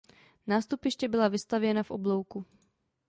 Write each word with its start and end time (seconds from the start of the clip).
Nástupiště 0.47 1.07
byla 1.07 1.27
vystavěna 1.27 1.83
v 1.83 1.91
oblouku. 1.91 2.45